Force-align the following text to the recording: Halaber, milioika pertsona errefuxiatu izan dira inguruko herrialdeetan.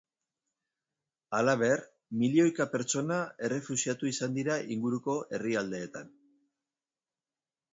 Halaber, 1.39 1.83
milioika 2.21 2.67
pertsona 2.71 3.19
errefuxiatu 3.49 4.09
izan 4.13 4.35
dira 4.39 4.57
inguruko 4.77 5.19
herrialdeetan. 5.39 6.11